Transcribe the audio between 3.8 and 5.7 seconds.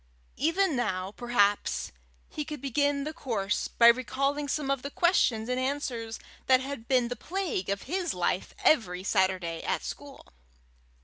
recalling some of the questions and